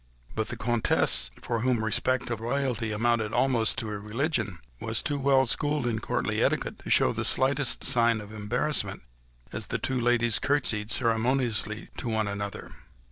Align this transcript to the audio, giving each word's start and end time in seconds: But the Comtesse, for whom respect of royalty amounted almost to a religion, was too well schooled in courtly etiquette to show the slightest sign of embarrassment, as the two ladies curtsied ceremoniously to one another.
But 0.33 0.47
the 0.47 0.57
Comtesse, 0.57 1.29
for 1.43 1.59
whom 1.59 1.85
respect 1.85 2.31
of 2.31 2.39
royalty 2.39 2.91
amounted 2.91 3.33
almost 3.33 3.77
to 3.77 3.91
a 3.91 3.99
religion, 3.99 4.57
was 4.79 5.03
too 5.03 5.19
well 5.19 5.45
schooled 5.45 5.85
in 5.85 5.99
courtly 5.99 6.41
etiquette 6.41 6.79
to 6.79 6.89
show 6.89 7.13
the 7.13 7.23
slightest 7.23 7.83
sign 7.83 8.19
of 8.19 8.33
embarrassment, 8.33 9.03
as 9.51 9.67
the 9.67 9.77
two 9.77 10.01
ladies 10.01 10.39
curtsied 10.39 10.89
ceremoniously 10.89 11.89
to 11.97 12.09
one 12.09 12.27
another. 12.27 12.71